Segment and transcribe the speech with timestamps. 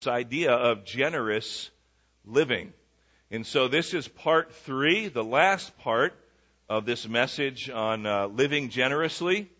[0.00, 1.70] this idea of generous
[2.24, 2.72] living.
[3.32, 6.14] And so this is part three, the last part
[6.68, 9.50] of this message on uh, living generously.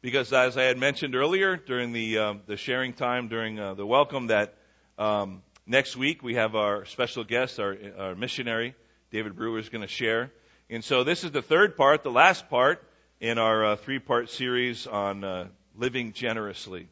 [0.00, 3.84] Because as I had mentioned earlier during the uh, the sharing time during uh, the
[3.84, 4.54] welcome, that
[4.96, 8.76] um, next week we have our special guest, our, our missionary
[9.10, 10.30] David Brewer is going to share.
[10.70, 12.80] And so this is the third part, the last part
[13.18, 16.88] in our uh, three part series on uh, living generously.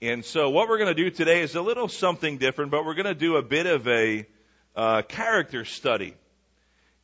[0.00, 2.94] And so what we're going to do today is a little something different, but we're
[2.94, 4.26] going to do a bit of a
[4.76, 6.14] uh, character study.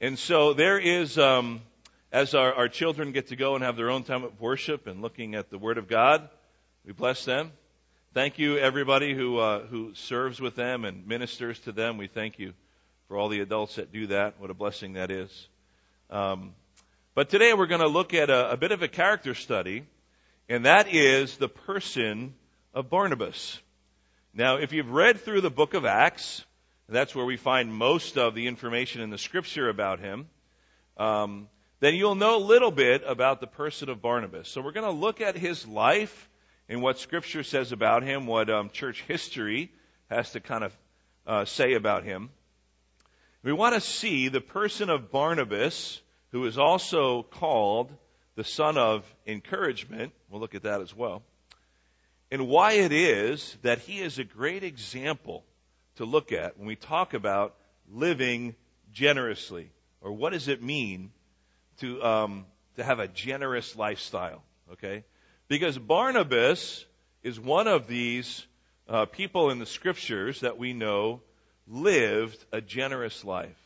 [0.00, 1.60] And so there is, um,
[2.12, 5.02] as our, our children get to go and have their own time of worship and
[5.02, 6.28] looking at the Word of God,
[6.86, 7.50] we bless them.
[8.12, 11.98] Thank you, everybody who uh, who serves with them and ministers to them.
[11.98, 12.52] We thank you
[13.08, 14.38] for all the adults that do that.
[14.38, 15.48] What a blessing that is.
[16.10, 16.54] Um,
[17.16, 19.84] but today we're going to look at a, a bit of a character study,
[20.48, 22.34] and that is the person
[22.74, 23.60] of Barnabas.
[24.34, 26.44] Now, if you've read through the book of Acts,
[26.88, 30.26] that's where we find most of the information in the scripture about him.
[30.96, 34.48] Um, then you'll know a little bit about the person of Barnabas.
[34.48, 36.28] So we're going to look at his life
[36.68, 39.70] and what scripture says about him, what um, church history
[40.10, 40.76] has to kind of
[41.26, 42.30] uh, say about him.
[43.42, 46.00] We want to see the person of Barnabas,
[46.32, 47.92] who is also called
[48.34, 50.12] the son of encouragement.
[50.28, 51.22] We'll look at that as well.
[52.30, 55.44] And why it is that he is a great example
[55.96, 57.54] to look at when we talk about
[57.92, 58.54] living
[58.92, 61.12] generously, or what does it mean
[61.78, 64.42] to um, to have a generous lifestyle?
[64.72, 65.04] Okay,
[65.48, 66.84] because Barnabas
[67.22, 68.46] is one of these
[68.88, 71.20] uh, people in the scriptures that we know
[71.66, 73.56] lived a generous life.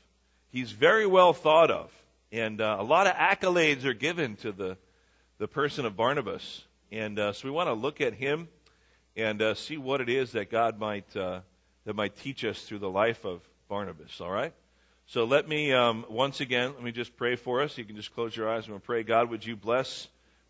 [0.50, 1.91] He's very well thought of,
[2.33, 4.77] and uh, a lot of accolades are given to the
[5.39, 6.65] the person of Barnabas.
[6.91, 8.48] And uh, so we want to look at him
[9.14, 11.41] and uh, see what it is that God might uh,
[11.84, 14.20] that might teach us through the life of Barnabas.
[14.20, 14.55] All right.
[15.06, 17.77] So let me um, once again let me just pray for us.
[17.77, 19.03] You can just close your eyes and pray.
[19.03, 20.09] God, would you bless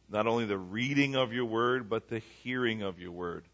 [0.08, 3.44] not only the reading of your word but the hearing of your word,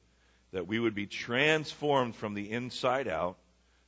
[0.52, 3.38] that we would be transformed from the inside out,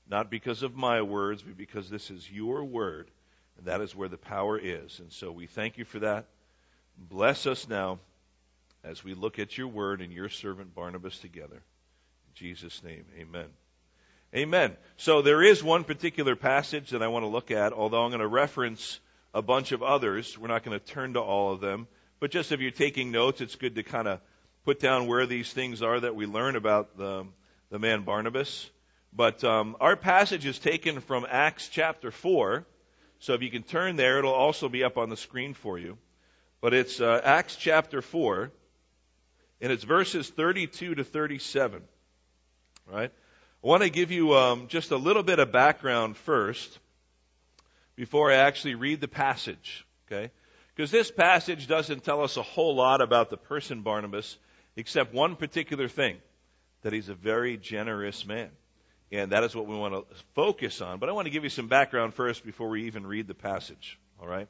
[0.09, 3.11] not because of my words, but because this is your word,
[3.59, 5.01] and that is where the power is.
[5.01, 6.25] And so we thank you for that.
[6.99, 7.99] Bless us now
[8.87, 11.57] as we look at your word and your servant Barnabas together.
[11.57, 13.49] In Jesus' name, amen.
[14.35, 14.77] Amen.
[14.97, 18.21] So there is one particular passage that I want to look at, although I'm going
[18.21, 19.01] to reference
[19.35, 20.39] a bunch of others.
[20.39, 21.89] We're not going to turn to all of them.
[22.21, 24.21] But just if you're taking notes, it's good to kind of
[24.65, 27.27] put down where these things are that we learn about the,
[27.71, 28.71] the man Barnabas.
[29.13, 32.67] But um, our passage is taken from Acts chapter 4.
[33.19, 35.99] So if you can turn there, it'll also be up on the screen for you.
[36.61, 38.51] But it's uh, Acts chapter 4
[39.61, 41.83] and it's verses 32 to 37.
[42.87, 43.11] Right?
[43.65, 46.78] I want to give you um, just a little bit of background first
[47.97, 49.87] before I actually read the passage.
[50.06, 50.31] Okay?
[50.75, 54.37] Because this passage doesn't tell us a whole lot about the person Barnabas,
[54.77, 56.19] except one particular thing
[56.83, 58.50] that he's a very generous man.
[59.11, 60.99] And that is what we want to focus on.
[60.99, 63.99] But I want to give you some background first before we even read the passage.
[64.21, 64.49] All right?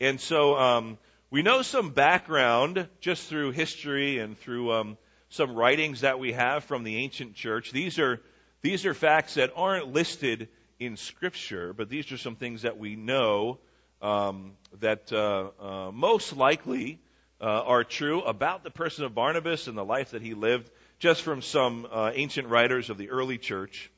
[0.00, 0.98] And so, um,
[1.30, 4.96] we know some background just through history and through um,
[5.28, 7.70] some writings that we have from the ancient church.
[7.70, 8.20] These are
[8.62, 10.48] these are facts that aren't listed
[10.80, 13.58] in Scripture, but these are some things that we know
[14.00, 16.98] um, that uh, uh, most likely
[17.40, 21.22] uh, are true about the person of Barnabas and the life that he lived, just
[21.22, 23.90] from some uh, ancient writers of the early church.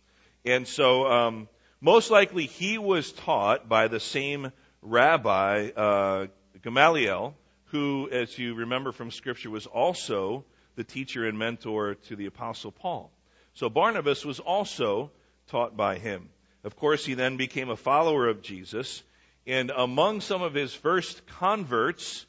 [0.44, 1.48] And so, um,
[1.80, 4.52] most likely, he was taught by the same
[4.82, 6.26] rabbi uh,
[6.62, 7.34] Gamaliel,
[7.66, 10.44] who, as you remember from Scripture, was also
[10.76, 13.10] the teacher and mentor to the Apostle Paul.
[13.54, 15.10] So Barnabas was also
[15.48, 16.28] taught by him.
[16.62, 19.02] Of course, he then became a follower of Jesus,
[19.46, 22.26] and among some of his first converts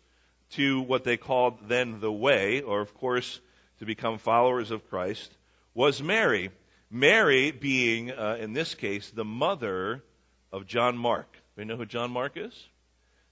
[0.51, 3.39] to what they called then the way, or of course,
[3.79, 5.29] to become followers of Christ,
[5.73, 6.51] was Mary.
[6.89, 10.03] Mary being, uh, in this case, the mother
[10.51, 11.31] of John Mark.
[11.55, 12.67] Do you know who John Mark is?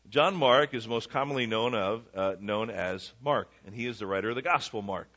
[0.09, 4.07] John Mark is most commonly known of uh, known as Mark, and he is the
[4.07, 5.07] writer of the Gospel Mark.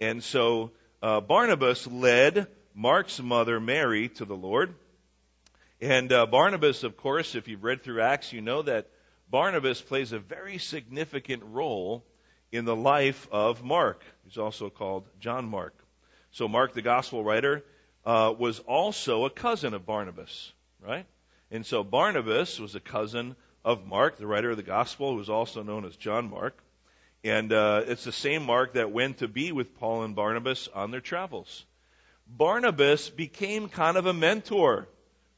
[0.00, 0.70] And so
[1.02, 4.74] uh, Barnabas led Mark's mother Mary to the Lord.
[5.82, 8.88] And uh, Barnabas, of course, if you've read through Acts, you know that
[9.30, 12.02] Barnabas plays a very significant role
[12.50, 14.02] in the life of Mark.
[14.24, 15.74] He's also called John Mark.
[16.30, 17.64] So Mark, the gospel writer,
[18.06, 21.04] uh, was also a cousin of Barnabas, right?
[21.50, 25.30] And so Barnabas was a cousin of Mark, the writer of the gospel, who is
[25.30, 26.56] also known as John Mark.
[27.24, 30.90] And uh, it's the same Mark that went to be with Paul and Barnabas on
[30.90, 31.64] their travels.
[32.26, 34.88] Barnabas became kind of a mentor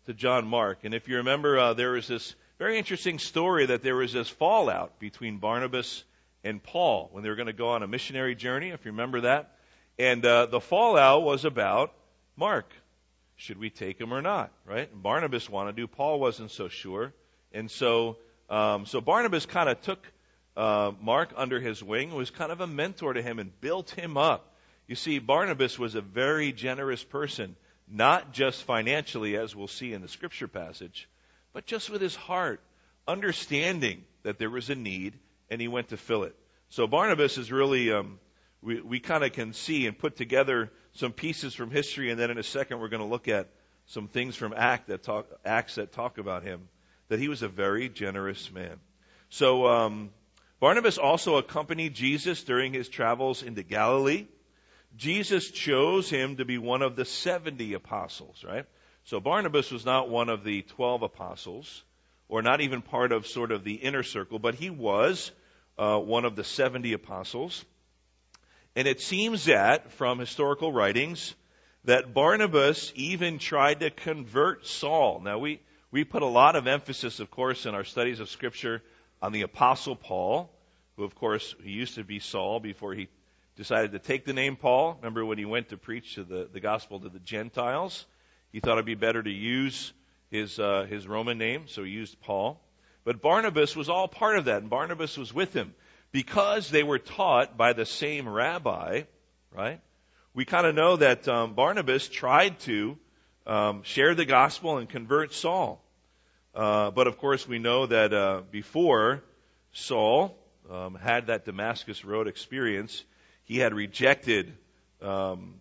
[0.07, 0.85] to John Mark.
[0.85, 4.29] And if you remember, uh, there was this very interesting story that there was this
[4.29, 6.05] fallout between Barnabas
[6.43, 9.23] and Paul when they were going to go on a missionary journey, if you remember
[9.23, 9.57] that.
[9.99, 11.93] And uh, the fallout was about
[12.37, 12.73] Mark.
[13.37, 14.53] Should we take him or not?
[14.65, 14.89] Right?
[14.95, 15.87] Barnabas wanted to.
[15.89, 17.13] Paul wasn't so sure.
[17.55, 18.19] And so,
[18.51, 20.05] um, so Barnabas kind of took
[20.57, 24.17] uh, Mark under his wing, was kind of a mentor to him, and built him
[24.17, 24.55] up.
[24.87, 27.57] You see, Barnabas was a very generous person,
[27.89, 31.09] not just financially, as we'll see in the scripture passage,
[31.53, 32.61] but just with his heart,
[33.07, 35.15] understanding that there was a need,
[35.49, 36.35] and he went to fill it.
[36.71, 38.19] So Barnabas is really, um,
[38.63, 42.31] we, we kind of can see and put together some pieces from history, and then
[42.31, 43.49] in a second we're going to look at
[43.87, 46.69] some things from Act that talk, Acts that talk about him,
[47.15, 48.81] that he was a very generous man.
[49.29, 50.11] So um,
[50.59, 54.27] Barnabas also accompanied Jesus during his travels into Galilee.
[54.97, 58.67] Jesus chose him to be one of the 70 apostles, right?
[59.05, 61.85] So Barnabas was not one of the 12 apostles,
[62.29, 65.31] or not even part of sort of the inner circle, but he was
[65.79, 67.65] uh, one of the 70 apostles.
[68.75, 71.37] And it seems that, from historical writings,
[71.85, 75.21] that Barnabas even tried to convert Saul.
[75.21, 75.61] Now, we,
[75.95, 78.83] we put a lot of emphasis, of course, in our studies of Scripture
[79.23, 80.51] on the Apostle Paul,
[80.97, 83.07] who, of course, he used to be Saul before he
[83.55, 84.97] decided to take the name Paul.
[84.97, 88.07] Remember when he went to preach to the, the gospel to the Gentiles?
[88.51, 89.93] He thought it'd be better to use
[90.33, 92.61] his, uh, his Roman name, so he used Paul.
[93.05, 95.77] But Barnabas was all part of that, and Barnabas was with him.
[96.11, 99.03] Because they were taught by the same rabbi,
[99.53, 99.81] right?
[100.35, 102.99] We kind of know that um, Barnabas tried to
[103.47, 105.84] um, share the gospel and convert Saul.
[106.55, 109.23] Uh, but of course, we know that uh, before
[109.73, 110.37] Saul
[110.71, 113.05] um, had that Damascus Road experience,
[113.45, 114.57] he had rejected
[115.03, 115.55] um,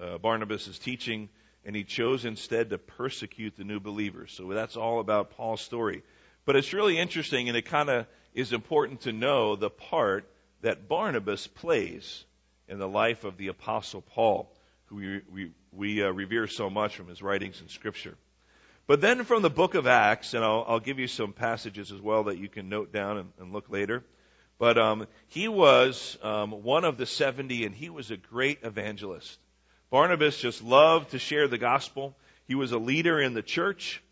[0.00, 1.28] uh, Barnabas' teaching,
[1.64, 4.32] and he chose instead to persecute the new believers.
[4.32, 6.02] So that's all about Paul's story.
[6.44, 10.30] But it's really interesting, and it kind of is important to know the part
[10.62, 12.24] that Barnabas plays
[12.68, 14.52] in the life of the Apostle Paul,
[14.86, 18.14] who we, we, we uh, revere so much from his writings in Scripture.
[18.86, 22.00] But then from the book of Acts, and I'll, I'll give you some passages as
[22.00, 24.04] well that you can note down and, and look later.
[24.58, 29.38] But um, he was um, one of the 70, and he was a great evangelist.
[29.90, 32.16] Barnabas just loved to share the gospel.
[32.46, 34.02] He was a leader in the church.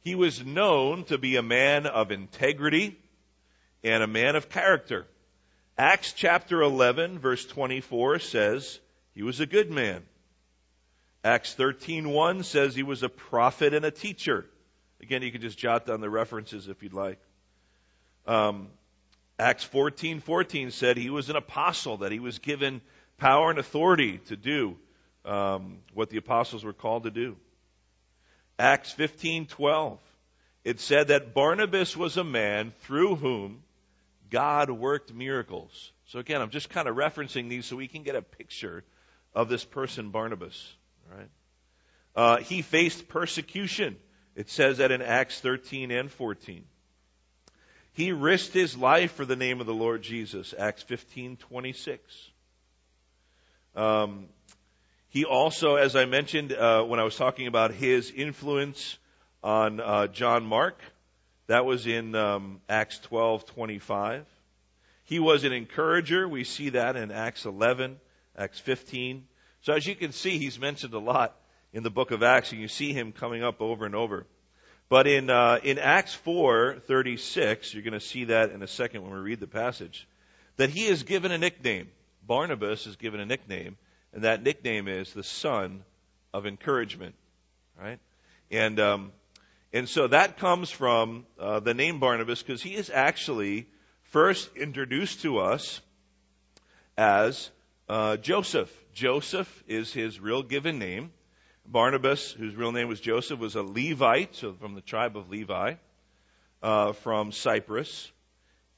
[0.00, 2.98] He was known to be a man of integrity
[3.84, 5.06] and a man of character.
[5.76, 8.80] Acts chapter 11, verse 24 says
[9.14, 10.02] he was a good man.
[11.24, 14.46] Acts 13:1 says he was a prophet and a teacher.
[15.00, 17.20] Again, you can just jot down the references if you'd like.
[18.26, 18.68] Um,
[19.38, 22.80] Acts 14:14 14 said he was an apostle, that he was given
[23.18, 24.76] power and authority to do
[25.24, 27.36] um, what the apostles were called to do.
[28.58, 29.98] Acts 15:12
[30.64, 33.62] it said that Barnabas was a man through whom
[34.30, 35.92] God worked miracles.
[36.06, 38.84] So again, I'm just kind of referencing these so we can get a picture
[39.34, 40.74] of this person, Barnabas.
[41.16, 41.28] Right?
[42.14, 43.96] Uh, he faced persecution.
[44.34, 46.64] It says that in Acts 13 and 14.
[47.94, 51.98] He risked his life for the name of the Lord Jesus, Acts 15:26.
[53.74, 54.28] Um,
[55.08, 58.98] he also, as I mentioned uh, when I was talking about his influence
[59.42, 60.80] on uh, John Mark,
[61.48, 64.24] that was in um, Acts 12:25.
[65.04, 66.26] He was an encourager.
[66.26, 68.00] We see that in Acts 11,
[68.38, 69.26] Acts 15.
[69.62, 71.36] So as you can see, he's mentioned a lot
[71.72, 74.26] in the book of Acts, and you see him coming up over and over.
[74.88, 79.12] But in uh, in Acts 4:36, you're going to see that in a second when
[79.12, 80.06] we read the passage,
[80.56, 81.88] that he is given a nickname.
[82.26, 83.76] Barnabas is given a nickname,
[84.12, 85.84] and that nickname is the son
[86.34, 87.14] of encouragement.
[87.80, 88.00] Right?
[88.50, 89.12] And um,
[89.72, 93.68] and so that comes from uh, the name Barnabas because he is actually
[94.02, 95.80] first introduced to us
[96.98, 97.48] as
[97.92, 98.72] uh, Joseph.
[98.94, 101.12] Joseph is his real given name.
[101.66, 105.74] Barnabas, whose real name was Joseph, was a Levite, so from the tribe of Levi,
[106.62, 108.10] uh, from Cyprus.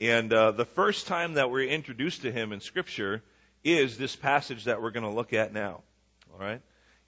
[0.01, 3.23] And uh, the first time that we're introduced to him in Scripture
[3.63, 5.83] is this passage that we're going to look at now.
[6.33, 6.61] All right,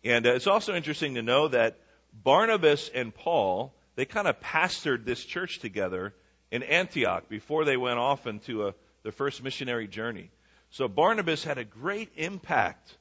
[0.05, 1.77] and uh, it's also interesting to know that
[2.13, 6.15] Barnabas and Paul they kind of pastored this church together
[6.53, 10.31] in Antioch before they went off into a, the first missionary journey.
[10.71, 12.97] So Barnabas had a great impact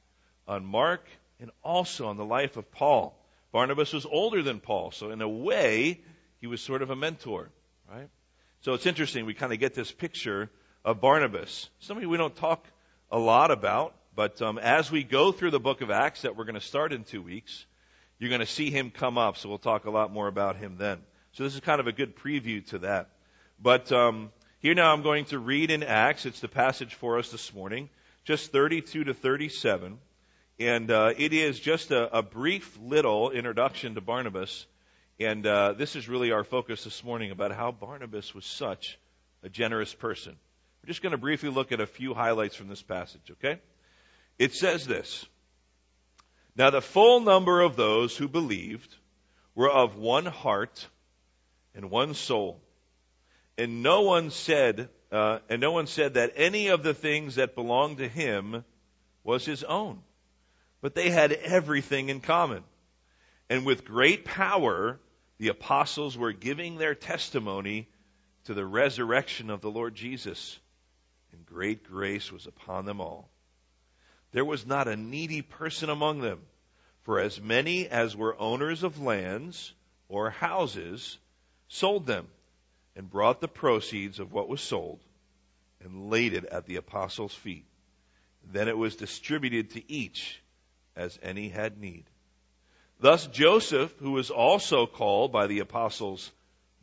[0.48, 1.06] on Mark
[1.40, 3.18] and also on the life of Paul.
[3.52, 6.00] Barnabas was older than Paul, so in a way,
[6.40, 7.50] he was sort of a mentor,
[7.90, 8.08] right?
[8.60, 10.50] So it's interesting, we kind of get this picture
[10.84, 11.68] of Barnabas.
[11.80, 12.66] Somebody we don't talk
[13.10, 16.44] a lot about, But um, as we go through the book of Acts that we're
[16.44, 17.66] going to start in two weeks,
[18.18, 19.36] you're going to see him come up.
[19.36, 21.00] So we'll talk a lot more about him then.
[21.32, 23.10] So this is kind of a good preview to that.
[23.62, 26.24] But um, here now I'm going to read in Acts.
[26.24, 27.90] It's the passage for us this morning,
[28.24, 29.98] just 32 to 37.
[30.58, 34.64] And uh, it is just a, a, brief little introduction to Barnabas.
[35.20, 38.98] And uh, this is really our focus this morning about how Barnabas was such
[39.42, 40.34] a generous person.
[40.82, 43.60] We're just going to briefly look at a few highlights from this passage, okay?
[44.38, 45.26] It says this
[46.56, 48.94] Now the full number of those who believed
[49.54, 50.88] were of one heart
[51.74, 52.62] and one soul
[53.58, 57.54] and no one said, uh, and no one said that any of the things that
[57.54, 58.64] belonged to him
[59.24, 60.00] was his own.
[60.82, 62.62] But they had everything in common.
[63.48, 64.98] And with great power,
[65.38, 67.88] the apostles were giving their testimony
[68.44, 70.58] to the resurrection of the Lord Jesus.
[71.32, 73.30] And great grace was upon them all.
[74.32, 76.40] There was not a needy person among them,
[77.04, 79.72] for as many as were owners of lands
[80.08, 81.16] or houses
[81.68, 82.26] sold them
[82.96, 85.00] and brought the proceeds of what was sold
[85.84, 87.66] and laid it at the apostles' feet.
[88.42, 90.40] Then it was distributed to each
[90.96, 92.04] as any had need.
[92.98, 96.32] Thus Joseph, who was also called by the apostles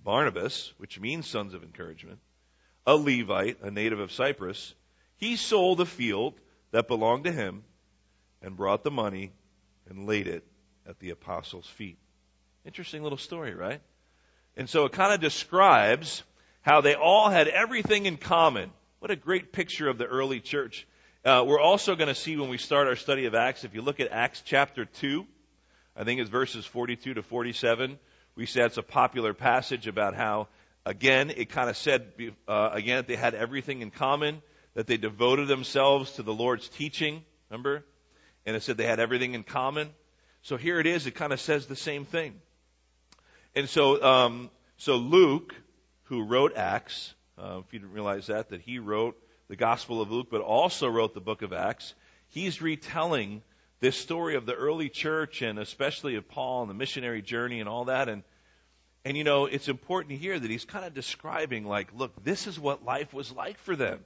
[0.04, 2.20] Barnabas, which means sons of encouragement,
[2.86, 4.76] a Levite, a native of Cyprus,
[5.18, 6.36] he sold a field
[6.72, 7.64] that belonged to him
[8.42, 9.32] and brought the money
[9.90, 10.46] and laid it
[10.86, 11.98] at the apostles' feet.
[12.66, 13.82] Interesting little story, right?
[14.56, 16.24] And so it kind of describes
[16.62, 18.72] how they all had everything in common.
[19.00, 20.88] What a great picture of the early church.
[21.26, 23.82] Uh, we're also going to see when we start our study of Acts, if you
[23.82, 25.26] look at Acts chapter 2,
[25.96, 27.98] I think it's verses 42 to 47,
[28.36, 30.48] we said it's a popular passage about how,
[30.86, 32.12] again, it kind of said,
[32.48, 34.42] uh, again, that they had everything in common,
[34.74, 37.86] that they devoted themselves to the Lord's teaching, remember?
[38.46, 39.90] And it said they had everything in common.
[40.42, 42.34] So here it is, it kind of says the same thing.
[43.56, 45.54] And so, um, so Luke,
[46.04, 49.16] who wrote Acts, uh, if you didn't realize that, that he wrote
[49.48, 51.94] the Gospel of Luke, but also wrote the book of Acts,
[52.30, 53.44] he's retelling
[53.80, 57.70] this story of the early church and especially of Paul and the missionary journey and
[57.70, 58.10] all that.
[58.10, 58.24] And,
[59.06, 62.60] and you know, it's important hear that he's kind of describing like, look, this is
[62.60, 64.00] what life was like for them.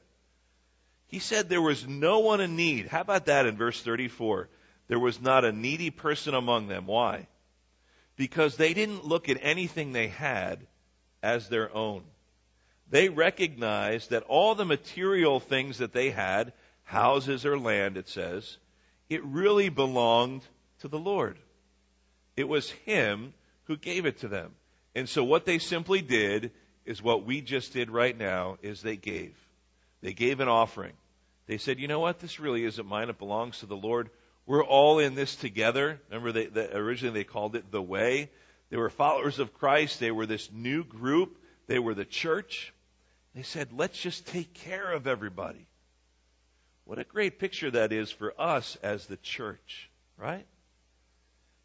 [1.08, 2.88] He said there was no one in need.
[2.88, 4.50] How about that in verse 34?
[4.90, 6.86] There was not a needy person among them.
[6.86, 7.28] Why?
[8.18, 10.60] Because they didn't look at anything they had
[11.24, 12.04] as their own.
[12.90, 18.58] They recognized that all the material things that they had, houses or land, it says,
[19.10, 20.42] it really belonged
[20.80, 21.38] to the Lord.
[22.36, 23.34] It was Him
[23.66, 24.52] who gave it to them.
[24.96, 26.52] And so what they simply did
[26.86, 29.36] is what we just did right now is they gave.
[30.02, 30.94] They gave an offering.
[31.46, 32.20] They said, you know what?
[32.20, 33.10] This really isn't mine.
[33.10, 34.10] It belongs to the Lord.
[34.48, 36.00] We're all in this together.
[36.10, 38.32] Remember, they, they, originally they called it the way.
[38.70, 40.00] They were followers of Christ.
[40.00, 41.38] They were this new group.
[41.68, 42.74] They were the church.
[43.36, 45.68] They said, let's just take care of everybody.
[46.86, 50.46] What a great picture that is for us as the church, right?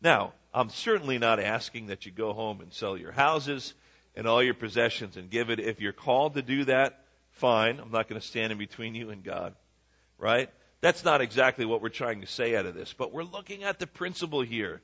[0.02, 3.74] Now, I'm certainly not asking that you go home and sell your houses
[4.16, 5.60] and all your possessions and give it.
[5.60, 7.78] If you're called to do that, fine.
[7.78, 9.54] I'm not going to stand in between you and God,
[10.18, 10.50] right?
[10.82, 13.78] That's not exactly what we're trying to say out of this, but we're looking at
[13.78, 14.82] the principle here.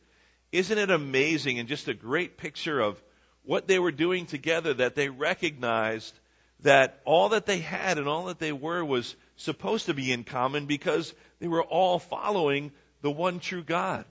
[0.53, 3.03] Isn't it amazing and just a great picture of
[3.43, 6.19] what they were doing together that they recognized
[6.61, 10.23] that all that they had and all that they were was supposed to be in
[10.23, 12.71] common because they were all following
[13.03, 14.05] the one true God.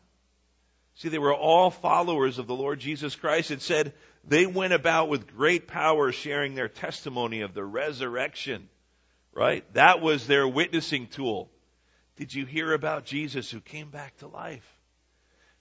[0.96, 3.52] See, they were all followers of the Lord Jesus Christ.
[3.52, 3.94] It said
[4.28, 8.68] they went about with great power sharing their testimony of the resurrection,
[9.32, 9.64] right?
[9.74, 11.50] That was their witnessing tool.
[12.18, 14.68] Did you hear about Jesus who came back to life?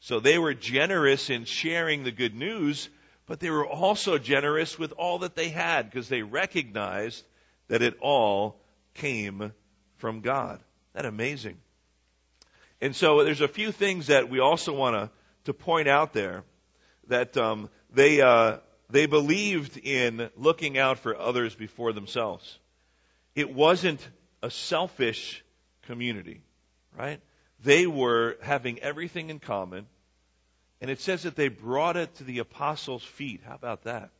[0.00, 2.88] So they were generous in sharing the good news,
[3.26, 7.25] but they were also generous with all that they had because they recognized
[7.68, 8.60] that it all
[8.94, 9.52] came
[9.96, 10.60] from God.
[10.94, 11.58] That amazing?
[12.80, 15.10] And so there's a few things that we also want to,
[15.44, 16.44] to point out there
[17.08, 18.58] that um, they uh,
[18.90, 22.58] they believed in looking out for others before themselves.
[23.34, 24.06] It wasn't
[24.42, 25.42] a selfish
[25.86, 26.42] community
[26.96, 27.20] right?
[27.62, 29.86] They were having everything in common.
[30.80, 33.42] And it says that they brought it to the apostles' feet.
[33.46, 34.10] How about that?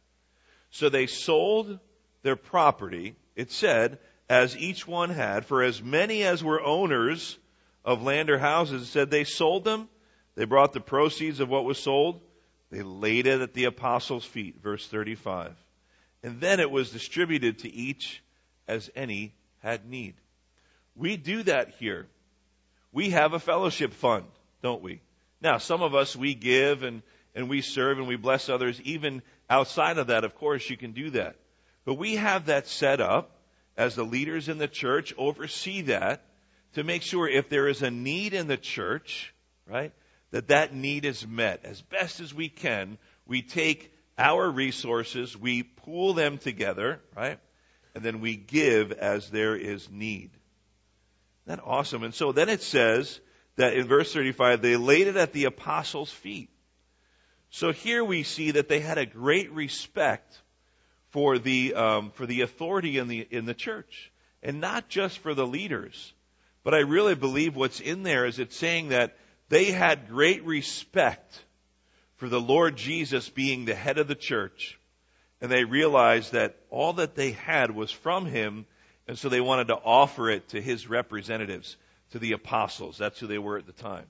[0.71, 1.79] So they sold
[2.23, 7.39] their property, it said, as each one had, for as many as were owners
[7.85, 9.89] of land or houses, it said they sold them.
[10.35, 12.21] They brought the proceeds of what was sold.
[12.71, 15.55] They laid it at the apostles' feet, verse 35.
[16.23, 18.23] And then it was distributed to each
[18.67, 20.15] as any had need.
[20.97, 22.07] We do that here
[22.93, 24.25] We have a fellowship fund,
[24.63, 25.03] don't we?
[25.43, 27.03] Now, some of us, we give and,
[27.35, 28.81] and we serve and we bless others.
[28.81, 31.37] Even outside of that, of course, you can do that.
[31.85, 33.39] But we have that set up
[33.77, 36.25] as the leaders in the church oversee that
[36.73, 39.35] to make sure if there is a need in the church,
[39.67, 39.93] right,
[40.31, 42.99] that that need is met as best as we can.
[43.27, 47.39] We take our resources, we pool them together, right,
[47.95, 50.31] and then we give as there is need.
[51.47, 52.03] That awesome?
[52.03, 53.21] And so then it says
[53.57, 56.51] that in verse 35, they laid it at the apostles' feet.
[57.51, 60.37] So here we see that they had a great respect
[61.11, 64.13] for the um, for the authority in the in the church,
[64.43, 66.13] and not just for the leaders.
[66.65, 69.17] But I really believe what's in there is it's saying that
[69.49, 71.43] they had great respect
[72.17, 74.79] for the Lord Jesus being the head of the church,
[75.41, 78.67] and they realized that all that they had was from Him,
[79.07, 81.77] and so they wanted to offer it to His representatives,
[82.11, 82.99] to the apostles.
[82.99, 84.07] That's who they were at the time.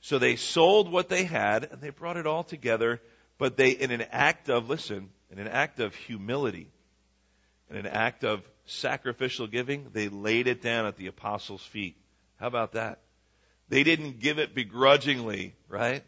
[0.00, 3.00] So they sold what they had and they brought it all together,
[3.38, 6.70] but they, in an act of, listen, in an act of humility,
[7.70, 11.96] in an act of sacrificial giving, they laid it down at the apostles' feet.
[12.36, 13.00] How about that?
[13.68, 16.04] They didn't give it begrudgingly, right?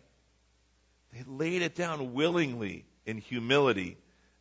[1.12, 3.96] They laid it down willingly in humility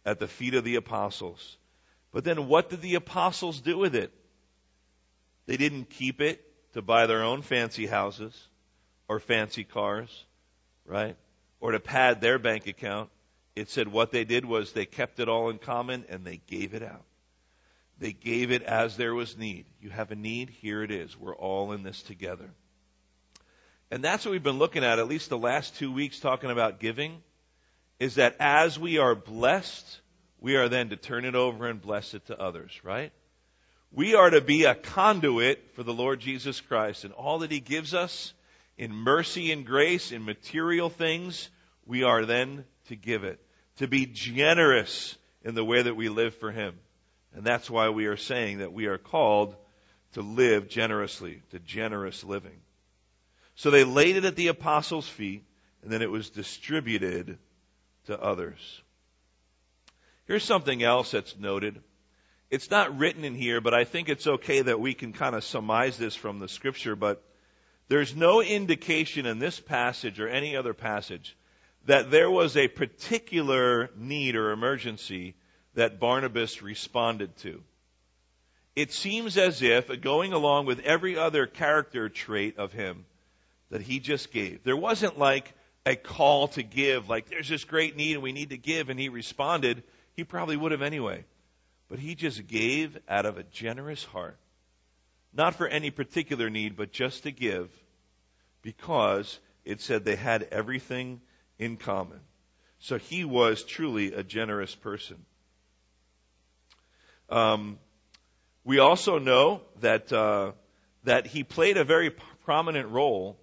[0.05, 1.57] at the feet of the apostles.
[2.17, 4.11] But then what did the apostles do with it?
[5.45, 6.43] They didn't keep it
[6.73, 8.33] to buy their own fancy houses
[9.07, 10.25] or fancy cars,
[10.83, 11.15] right?
[11.59, 13.11] Or to pad their bank account.
[13.55, 16.73] It said what they did was they kept it all in common and they gave
[16.73, 17.05] it out.
[17.99, 19.67] They gave it as there was need.
[19.79, 21.15] You have a need, here it is.
[21.15, 22.49] We're all in this together.
[23.91, 26.79] And that's what we've been looking at, at least the last two weeks, talking about
[26.79, 27.21] giving,
[27.99, 30.01] is that as we are blessed,
[30.39, 33.11] we are then to turn it over and bless it to others, right?
[33.91, 37.59] We are to be a conduit for the Lord Jesus Christ, and all that He
[37.59, 38.33] gives us
[38.77, 41.49] in mercy and grace, in material things,
[41.85, 43.39] we are then to give it.
[43.77, 46.75] To be generous in the way that we live for Him.
[47.33, 49.55] And that's why we are saying that we are called
[50.13, 52.59] to live generously, to generous living.
[53.55, 55.43] So they laid it at the apostles' feet,
[55.81, 57.37] and then it was distributed
[58.05, 58.81] to others.
[60.27, 61.81] Here's something else that's noted.
[62.49, 65.43] It's not written in here, but I think it's okay that we can kind of
[65.43, 67.23] surmise this from the scripture, but
[67.87, 71.37] there's no indication in this passage or any other passage
[71.85, 75.35] that there was a particular need or emergency
[75.75, 77.63] that Barnabas responded to.
[78.75, 83.05] It seems as if, going along with every other character trait of him,
[83.69, 84.63] that he just gave.
[84.63, 85.53] There wasn't like
[85.85, 88.99] a call to give, like there's this great need and we need to give, and
[88.99, 89.83] he responded.
[90.17, 91.23] He probably would have anyway.
[91.87, 94.37] But he just gave out of a generous heart.
[95.31, 97.69] Not for any particular need, but just to give
[98.63, 101.21] because it said they had everything
[101.59, 102.19] in common.
[102.79, 105.23] So he was truly a generous person.
[107.29, 107.77] Um,
[108.63, 110.53] we also know that uh,
[111.03, 112.09] that he played a very
[112.45, 113.37] prominent role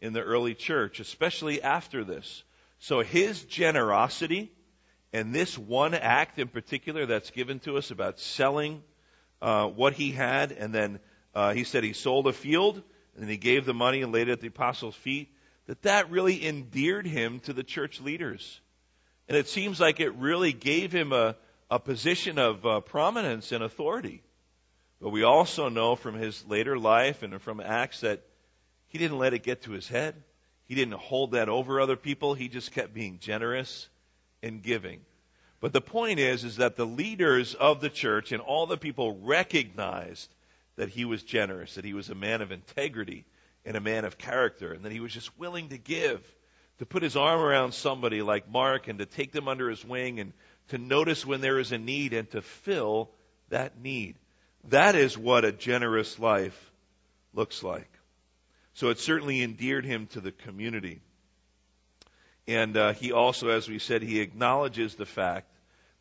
[0.00, 2.44] in the early church, especially after this.
[2.78, 4.52] So his generosity
[5.12, 8.82] and this one act in particular that's given to us about selling
[9.42, 11.00] uh, what he had, and then
[11.34, 14.28] uh, he said he sold a field, and then he gave the money and laid
[14.28, 15.28] it at the apostles' feet,
[15.66, 18.60] that that really endeared him to the church leaders.
[19.28, 21.36] And it seems like it really gave him a,
[21.70, 24.22] a position of uh, prominence and authority.
[25.00, 28.22] But we also know from his later life and from Acts that
[28.88, 30.14] he didn't let it get to his head.
[30.66, 32.34] He didn't hold that over other people.
[32.34, 33.88] He just kept being generous
[34.42, 35.00] and giving.
[35.60, 39.18] But the point is, is that the leaders of the church and all the people
[39.20, 40.34] recognized
[40.76, 43.26] that he was generous, that he was a man of integrity
[43.66, 46.24] and a man of character, and that he was just willing to give,
[46.78, 50.18] to put his arm around somebody like Mark and to take them under his wing
[50.18, 50.32] and
[50.68, 53.10] to notice when there is a need and to fill
[53.50, 54.16] that need.
[54.68, 56.72] That is what a generous life
[57.34, 57.90] looks like.
[58.72, 61.00] So it certainly endeared him to the community.
[62.46, 65.50] And uh, he also, as we said, he acknowledges the fact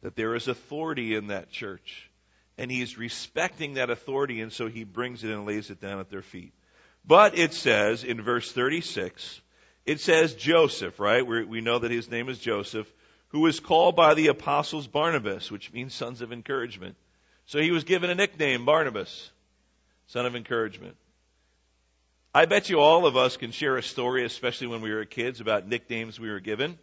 [0.02, 2.10] that there is authority in that church.
[2.58, 6.10] And he's respecting that authority, and so he brings it and lays it down at
[6.10, 6.54] their feet.
[7.06, 9.42] But it says in verse 36,
[9.86, 11.26] it says Joseph, right?
[11.26, 12.92] we we know that his name is Joseph,
[13.30, 16.96] who was called by the apostles Barnabas, which means sons of encouragement.
[17.46, 19.32] So he was given a nickname, Barnabas,
[20.08, 20.98] son of encouragement.
[22.32, 25.42] I bet you all of us can share a story, especially when we were kids,
[25.42, 26.78] about nicknames we were given.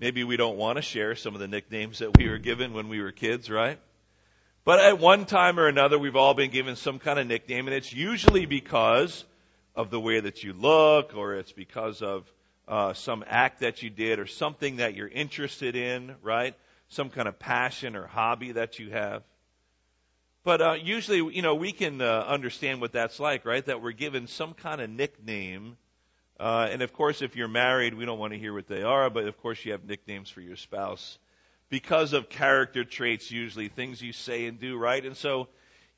[0.00, 2.88] Maybe we don't want to share some of the nicknames that we were given when
[2.88, 3.78] we were kids, right?
[4.64, 7.76] But at one time or another, we've all been given some kind of nickname, and
[7.76, 9.24] it's usually because
[9.76, 12.28] of the way that you look, or it's because of
[12.66, 16.56] uh, some act that you did, or something that you're interested in, right?
[16.88, 19.22] Some kind of passion or hobby that you have.
[20.44, 23.64] But uh, usually, you know, we can uh, understand what that's like, right?
[23.66, 25.76] That we're given some kind of nickname.
[26.38, 29.10] Uh, and of course, if you're married, we don't want to hear what they are,
[29.10, 31.18] but of course, you have nicknames for your spouse
[31.68, 35.04] because of character traits, usually, things you say and do, right?
[35.04, 35.48] And so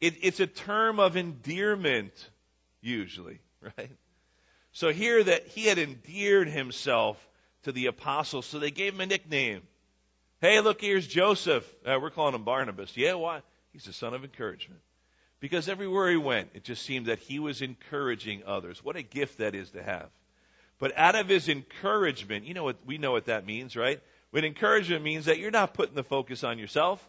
[0.01, 2.13] it, it's a term of endearment,
[2.81, 3.41] usually,
[3.79, 3.91] right?
[4.73, 7.17] So here that he had endeared himself
[7.65, 9.63] to the apostles, so they gave him a nickname.
[10.41, 11.71] Hey, look, here's Joseph.
[11.85, 12.97] Uh, we're calling him Barnabas.
[12.97, 13.43] Yeah, why?
[13.73, 14.81] He's a son of encouragement.
[15.41, 18.85] Because everywhere he went, it just seemed that he was encouraging others.
[18.85, 20.09] What a gift that is to have.
[20.79, 24.01] But out of his encouragement, you know what, we know what that means, right?
[24.31, 27.07] When encouragement means that you're not putting the focus on yourself.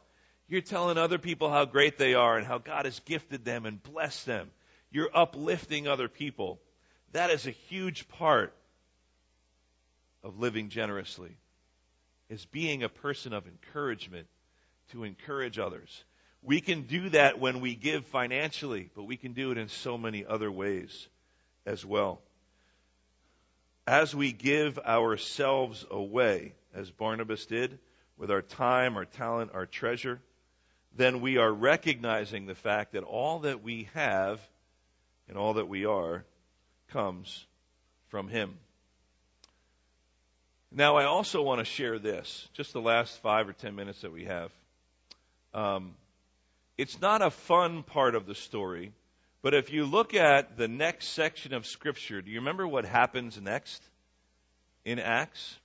[0.48, 3.82] You're telling other people how great they are and how God has gifted them and
[3.82, 4.50] blessed them.
[4.92, 6.60] You're uplifting other people.
[7.14, 8.54] That is a huge part
[10.24, 11.38] of living generously.
[12.30, 14.28] Is being a person of encouragement
[14.92, 16.04] to encourage others.
[16.44, 19.98] We can do that when we give financially, but we can do it in so
[19.98, 21.08] many other ways
[21.66, 22.20] as well.
[23.86, 27.78] As we give ourselves away, as Barnabas did,
[28.18, 30.20] with our time, our talent, our treasure,
[30.96, 34.40] then we are recognizing the fact that all that we have
[35.28, 36.24] and all that we are
[36.90, 37.46] comes
[38.10, 38.58] from Him.
[40.72, 44.12] Now, I also want to share this, just the last five or ten minutes that
[44.12, 44.52] we have.
[45.54, 45.96] Um,
[46.82, 48.92] it's not a fun part of the story,
[49.44, 53.40] but if you look at the next section of Scripture, do you remember what happens
[53.40, 53.84] next
[54.84, 55.60] in Acts?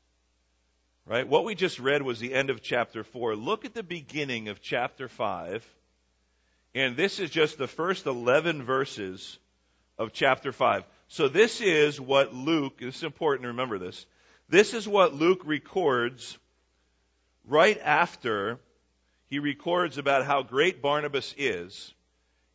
[1.07, 1.26] Right?
[1.26, 3.35] What we just read was the end of chapter 4.
[3.35, 5.66] Look at the beginning of chapter 5.
[6.74, 9.38] And this is just the first 11 verses
[9.96, 10.85] of chapter 5.
[11.09, 14.05] So this is what Luke, it's important to remember this.
[14.50, 16.37] This is what Luke records
[17.46, 18.59] right after
[19.29, 21.93] he records about how great Barnabas is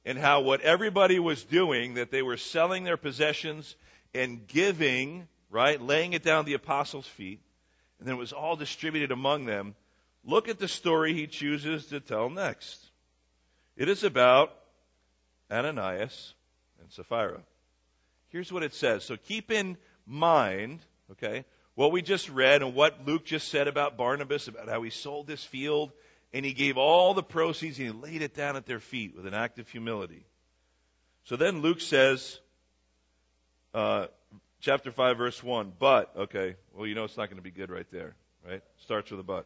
[0.05, 3.75] and how what everybody was doing, that they were selling their possessions
[4.13, 7.39] and giving, right, laying it down at the apostles' feet
[8.01, 9.75] and then it was all distributed among them.
[10.25, 12.83] Look at the story he chooses to tell next.
[13.77, 14.51] It is about
[15.51, 16.33] Ananias
[16.81, 17.41] and Sapphira.
[18.29, 19.03] Here's what it says.
[19.03, 20.79] So keep in mind,
[21.11, 24.89] okay, what we just read and what Luke just said about Barnabas, about how he
[24.89, 25.91] sold this field
[26.33, 29.25] and he gave all the proceeds and he laid it down at their feet with
[29.25, 30.25] an act of humility.
[31.25, 32.39] So then Luke says,
[33.73, 34.07] uh,
[34.61, 35.73] chapter 5, verse 1.
[35.77, 38.15] But, okay, well, you know it's not going to be good right there,
[38.47, 38.61] right?
[38.83, 39.45] Starts with a but.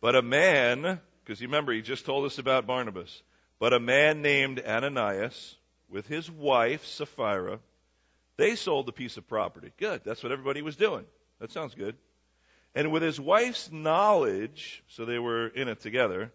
[0.00, 3.22] But a man, because you remember, he just told us about Barnabas.
[3.58, 5.56] But a man named Ananias,
[5.88, 7.58] with his wife, Sapphira,
[8.36, 9.72] they sold a piece of property.
[9.76, 10.02] Good.
[10.04, 11.04] That's what everybody was doing.
[11.40, 11.96] That sounds good.
[12.74, 16.32] And with his wife's knowledge, so they were in it together,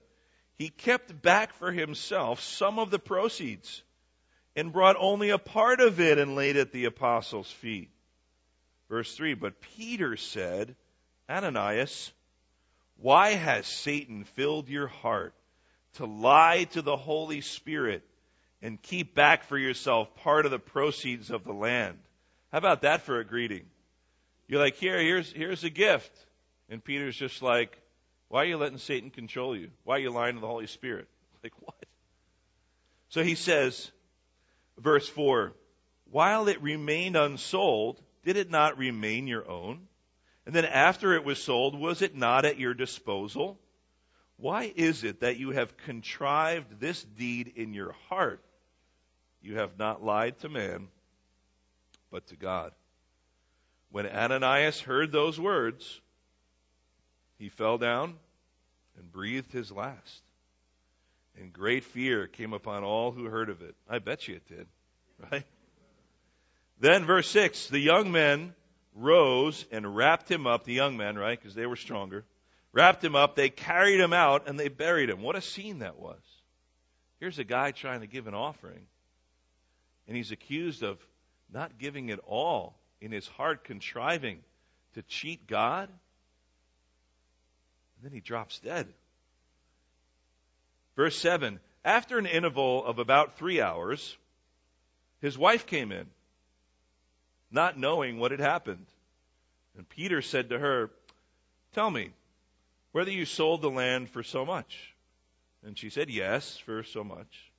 [0.57, 3.83] he kept back for himself some of the proceeds
[4.55, 7.89] and brought only a part of it and laid at the apostles' feet.
[8.89, 10.75] Verse 3 But Peter said,
[11.29, 12.11] Ananias,
[12.97, 15.33] why has Satan filled your heart
[15.93, 18.03] to lie to the Holy Spirit
[18.61, 21.97] and keep back for yourself part of the proceeds of the land?
[22.51, 23.65] How about that for a greeting?
[24.47, 26.11] You're like, here, here's, here's a gift.
[26.69, 27.79] And Peter's just like,
[28.27, 29.69] why are you letting Satan control you?
[29.83, 31.07] Why are you lying to the Holy Spirit?
[31.43, 31.85] Like, what?
[33.09, 33.91] So he says,
[34.77, 35.53] Verse 4
[36.11, 39.87] While it remained unsold, did it not remain your own?
[40.45, 43.59] And then after it was sold, was it not at your disposal?
[44.37, 48.43] Why is it that you have contrived this deed in your heart?
[49.41, 50.87] You have not lied to man,
[52.11, 52.73] but to God.
[53.91, 56.01] When Ananias heard those words,
[57.37, 58.15] he fell down
[58.97, 60.21] and breathed his last
[61.39, 63.75] and great fear came upon all who heard of it.
[63.89, 64.67] I bet you it did,
[65.31, 65.43] right?
[66.79, 68.53] Then, verse 6 the young men
[68.93, 71.39] rose and wrapped him up, the young men, right?
[71.39, 72.25] Because they were stronger.
[72.71, 75.21] Wrapped him up, they carried him out, and they buried him.
[75.21, 76.19] What a scene that was.
[77.19, 78.85] Here's a guy trying to give an offering,
[80.07, 80.99] and he's accused of
[81.51, 84.39] not giving it all in his heart, contriving
[84.93, 85.89] to cheat God.
[87.95, 88.87] And then he drops dead.
[90.95, 94.17] Verse 7 After an interval of about three hours,
[95.21, 96.07] his wife came in,
[97.51, 98.85] not knowing what had happened.
[99.77, 100.89] And Peter said to her,
[101.73, 102.11] Tell me,
[102.91, 104.93] whether you sold the land for so much.
[105.65, 107.51] And she said, Yes, for so much.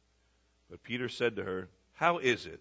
[0.70, 2.60] But Peter said to her, How is it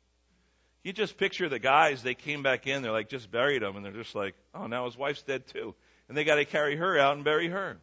[0.83, 3.85] You just picture the guys, they came back in, they're like, just buried him, and
[3.85, 5.75] they're just like, oh, now his wife's dead too.
[6.09, 7.77] And they got to carry her out and bury her.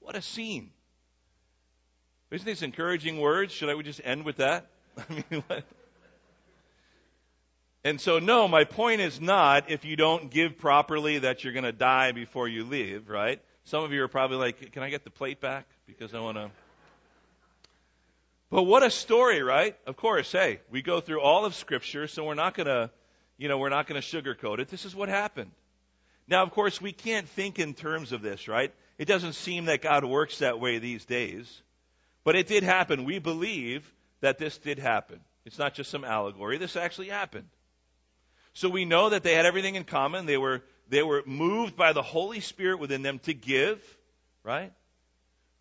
[0.00, 0.70] What a scene.
[2.30, 3.52] Isn't these encouraging words?
[3.52, 4.66] Should I just end with that?
[4.98, 5.64] I mean, what?
[7.84, 11.64] And so, no, my point is not if you don't give properly that you're going
[11.64, 13.40] to die before you leave, right?
[13.64, 15.66] Some of you are probably like, can I get the plate back?
[15.86, 16.50] Because I want to.
[18.50, 19.76] But what a story, right?
[19.86, 22.90] Of course, hey, we go through all of Scripture, so we're not going to,
[23.36, 24.68] you know, we're not going to sugarcoat it.
[24.68, 25.50] This is what happened.
[26.28, 28.72] Now, of course, we can't think in terms of this, right?
[28.96, 31.62] It doesn't seem that God works that way these days.
[32.22, 33.04] But it did happen.
[33.04, 35.20] We believe that this did happen.
[35.44, 36.56] It's not just some allegory.
[36.56, 37.48] This actually happened.
[38.54, 40.26] So we know that they had everything in common.
[40.26, 43.82] They were, they were moved by the Holy Spirit within them to give,
[44.42, 44.72] right?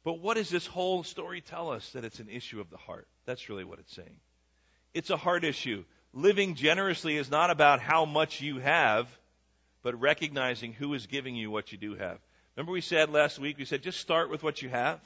[0.04, 1.90] But what does this whole story tell us?
[1.92, 3.08] That it's an issue of the heart.
[3.26, 4.18] That's really what it's saying.
[4.94, 5.86] It's a heart issue.
[6.14, 9.08] Living generously is not about how much you have,
[9.82, 12.20] but recognizing who is giving you what you do have.
[12.56, 15.00] Remember we said last week, we said just start with what you have.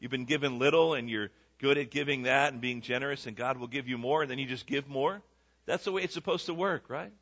[0.00, 3.58] You've been given little and you're good at giving that and being generous and God
[3.58, 5.20] will give you more and then you just give more.
[5.66, 7.12] That's the way it's supposed to work, right?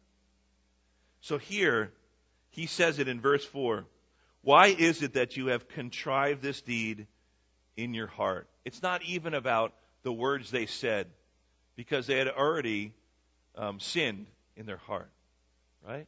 [1.21, 1.91] So here,
[2.51, 3.85] he says it in verse 4.
[4.47, 7.09] Why is it that you have contrived this deed
[7.77, 8.47] in your heart?
[8.65, 11.09] It's not even about the words they said
[11.75, 12.93] because they had already
[13.57, 15.11] um, sinned in their heart,
[15.85, 16.07] right?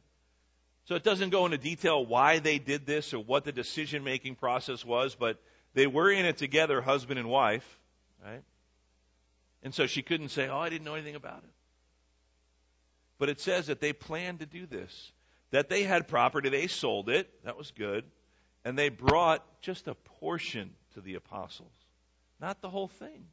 [0.85, 4.35] So it doesn't go into detail why they did this or what the decision making
[4.35, 5.37] process was, but
[5.73, 7.67] they were in it together, husband and wife,
[8.25, 8.43] right?
[9.63, 11.53] And so she couldn't say, Oh, I didn't know anything about it.
[13.17, 15.11] But it says that they planned to do this,
[15.51, 18.05] that they had property, they sold it, that was good,
[18.65, 21.71] and they brought just a portion to the apostles,
[22.39, 23.25] not the whole thing.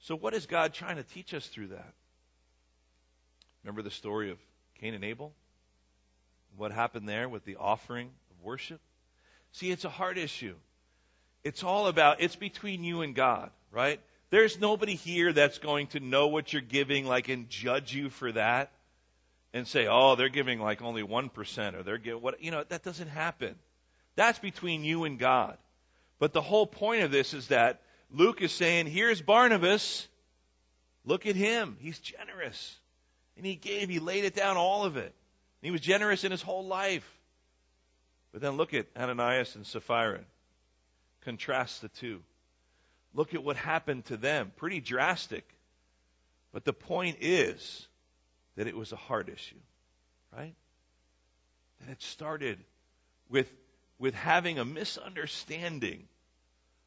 [0.00, 1.94] So, what is God trying to teach us through that?
[3.62, 4.38] Remember the story of
[4.80, 5.32] Cain and Abel?
[6.56, 8.80] What happened there with the offering of worship?
[9.52, 10.54] See, it's a hard issue.
[11.44, 14.00] It's all about, it's between you and God, right?
[14.30, 18.32] There's nobody here that's going to know what you're giving, like, and judge you for
[18.32, 18.72] that
[19.52, 22.82] and say, oh, they're giving like only 1% or they're giving what, you know, that
[22.82, 23.54] doesn't happen.
[24.16, 25.56] That's between you and God.
[26.18, 30.06] But the whole point of this is that Luke is saying, here's Barnabas.
[31.04, 31.76] Look at him.
[31.80, 32.76] He's generous.
[33.36, 35.04] And he gave, he laid it down, all of it.
[35.04, 37.08] And he was generous in his whole life.
[38.32, 40.20] But then look at Ananias and Sapphira.
[41.22, 42.20] Contrast the two.
[43.14, 44.52] Look at what happened to them.
[44.56, 45.44] Pretty drastic.
[46.52, 47.86] But the point is
[48.56, 49.60] that it was a heart issue,
[50.36, 50.54] right?
[51.80, 52.58] That it started
[53.28, 53.50] with,
[54.02, 56.02] with having a misunderstanding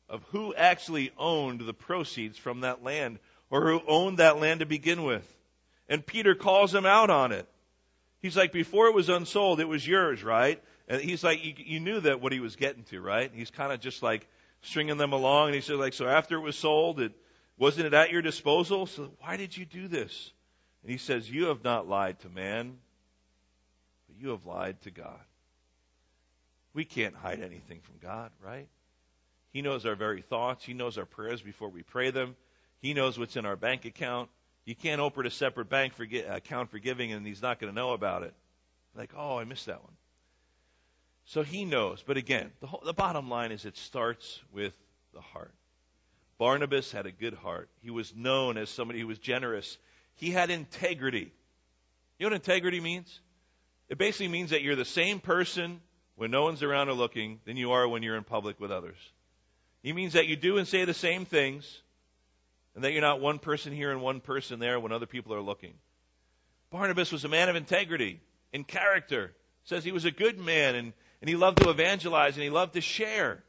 [0.09, 4.65] of who actually owned the proceeds from that land or who owned that land to
[4.65, 5.25] begin with.
[5.87, 7.47] And Peter calls him out on it.
[8.21, 10.61] He's like, before it was unsold, it was yours, right?
[10.89, 13.31] And he's like, you, you knew that what he was getting to, right?
[13.33, 14.27] He's kind of just like
[14.61, 15.47] stringing them along.
[15.47, 17.13] And he said, like, so after it was sold, it
[17.57, 18.87] wasn't it at your disposal?
[18.87, 20.33] So why did you do this?
[20.83, 22.75] And he says, you have not lied to man,
[24.09, 25.21] but you have lied to God.
[26.75, 28.67] We can't hide anything from God, right?
[29.51, 30.65] He knows our very thoughts.
[30.65, 32.35] He knows our prayers before we pray them.
[32.81, 34.29] He knows what's in our bank account.
[34.65, 37.75] You can't open a separate bank for, account for giving and he's not going to
[37.75, 38.33] know about it.
[38.93, 39.93] Like, oh, I missed that one.
[41.23, 42.03] So he knows.
[42.05, 44.73] But again, the, whole, the bottom line is it starts with
[45.13, 45.53] the heart.
[46.37, 47.69] Barnabas had a good heart.
[47.81, 49.77] He was known as somebody who was generous.
[50.15, 51.31] He had integrity.
[52.19, 53.21] You know what integrity means?
[53.87, 55.79] It basically means that you're the same person
[56.15, 58.97] when no one's around or looking than you are when you're in public with others.
[59.83, 61.81] It means that you do and say the same things,
[62.73, 65.41] and that you're not one person here and one person there when other people are
[65.41, 65.73] looking.
[66.71, 68.19] Barnabas was a man of integrity
[68.53, 69.33] and character.
[69.63, 72.73] Says he was a good man and and he loved to evangelize and he loved
[72.73, 73.43] to share.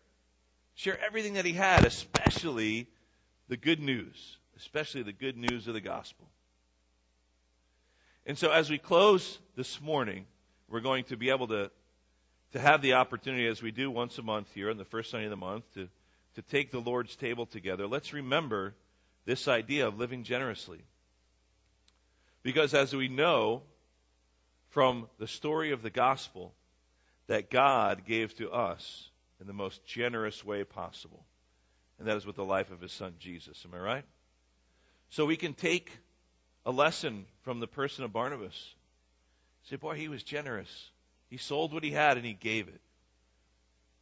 [0.76, 2.88] Share everything that he had, especially
[3.48, 6.26] the good news, especially the good news of the gospel.
[8.24, 10.26] And so as we close this morning,
[10.68, 11.70] we're going to be able to,
[12.52, 15.26] to have the opportunity, as we do once a month here on the first Sunday
[15.26, 15.88] of the month, to,
[16.36, 17.86] to take the Lord's table together.
[17.86, 18.74] Let's remember
[19.24, 20.80] this idea of living generously.
[22.42, 23.62] Because as we know,
[24.68, 26.52] from the story of the gospel
[27.26, 31.24] that God gave to us in the most generous way possible.
[31.98, 33.64] And that is with the life of his son Jesus.
[33.64, 34.04] Am I right?
[35.10, 35.90] So we can take
[36.64, 38.74] a lesson from the person of Barnabas.
[39.70, 40.90] Say, boy, he was generous.
[41.28, 42.80] He sold what he had and he gave it.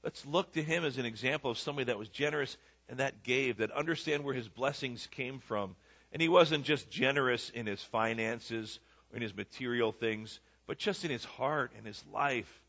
[0.03, 2.57] Let's look to him as an example of somebody that was generous
[2.89, 5.77] and that gave, that understand where his blessings came from.
[6.13, 8.79] And he wasn't just generous in his finances
[9.11, 12.63] or in his material things, but just in his heart and his life,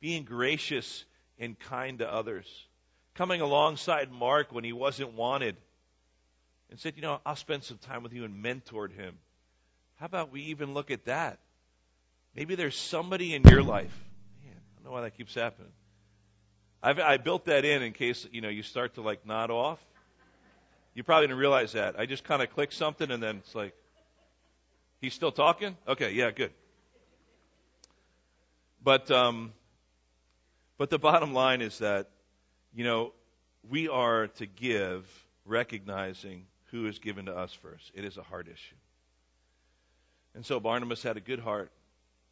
[0.00, 1.04] being gracious
[1.38, 2.46] and kind to others.
[3.14, 5.56] Coming alongside Mark when he wasn't wanted
[6.70, 9.18] and said, You know, I'll spend some time with you and mentored him.
[9.96, 11.38] How about we even look at that?
[12.34, 13.92] Maybe there's somebody in your life.
[14.42, 15.72] Man, I don't know why that keeps happening.
[16.82, 19.78] I've, I built that in in case you know you start to like nod off.
[20.94, 21.98] You probably didn't realize that.
[21.98, 23.74] I just kind of click something and then it's like,
[25.00, 25.76] he's still talking.
[25.86, 26.52] Okay, yeah, good.
[28.82, 29.52] But um,
[30.78, 32.08] but the bottom line is that
[32.74, 33.12] you know
[33.68, 35.06] we are to give
[35.44, 37.90] recognizing who is given to us first.
[37.94, 38.76] It is a heart issue.
[40.34, 41.70] And so Barnabas had a good heart.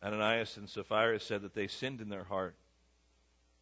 [0.02, 2.54] Ananias and Sapphira said that they sinned in their heart.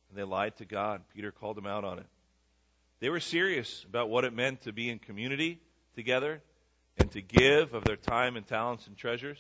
[0.09, 1.03] And they lied to God.
[1.15, 2.07] Peter called them out on it.
[3.01, 5.61] They were serious about what it meant to be in community
[5.95, 6.41] together
[6.97, 9.39] and to give of their time and talents and treasures.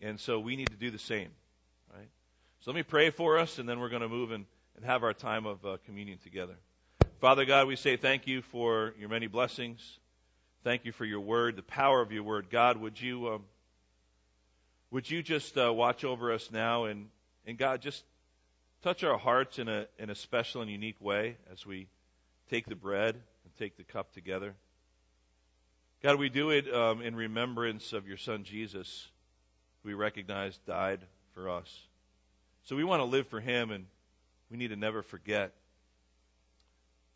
[0.00, 1.28] And so we need to do the same.
[1.94, 2.08] Right?
[2.60, 5.02] So let me pray for us, and then we're going to move and, and have
[5.02, 6.56] our time of uh, communion together.
[7.20, 9.98] Father God, we say thank you for your many blessings.
[10.64, 12.48] Thank you for your word, the power of your word.
[12.50, 13.44] God, would you um,
[14.90, 17.08] would you just uh, watch over us now and
[17.46, 18.04] and God just
[18.82, 21.88] touch our hearts in a in a special and unique way as we
[22.50, 24.54] take the bread and take the cup together.
[26.02, 29.06] God, we do it um, in remembrance of your Son Jesus,
[29.82, 31.00] who we recognize died
[31.34, 31.68] for us.
[32.64, 33.84] So we want to live for Him, and
[34.50, 35.52] we need to never forget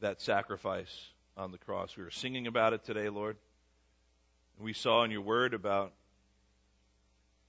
[0.01, 0.95] that sacrifice
[1.37, 1.97] on the cross.
[1.97, 3.37] We were singing about it today, Lord.
[4.61, 5.93] We saw in your word about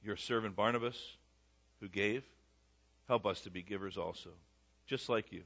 [0.05, 0.97] your servant Barnabas
[1.79, 2.23] who gave.
[3.07, 4.29] Help us to be givers also,
[4.87, 5.39] just like you.
[5.39, 5.43] In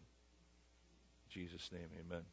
[1.30, 2.24] Jesus' name, amen.